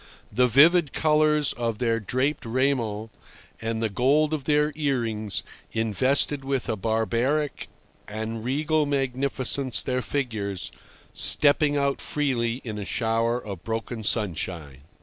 [0.31, 3.11] The vivid colours of their draped raiment
[3.61, 5.43] and the gold of their earrings
[5.73, 7.67] invested with a barbaric
[8.07, 10.71] and regal magnificence their figures,
[11.13, 14.79] stepping out freely in a shower of broken sunshine.